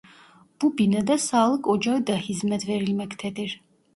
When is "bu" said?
0.61-0.77